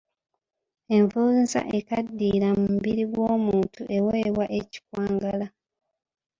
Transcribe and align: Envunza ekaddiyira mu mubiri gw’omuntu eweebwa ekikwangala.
Envunza 0.95 1.59
ekaddiyira 1.77 2.47
mu 2.57 2.65
mubiri 2.73 3.03
gw’omuntu 3.13 3.81
eweebwa 3.97 4.45
ekikwangala. 4.59 5.47